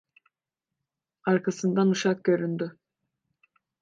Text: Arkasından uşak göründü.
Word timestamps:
Arkasından 1.23 1.89
uşak 1.89 2.23
göründü. 2.23 2.77